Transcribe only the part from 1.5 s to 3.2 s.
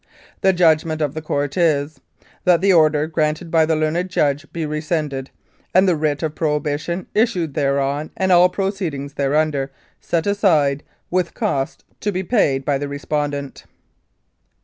is: That the order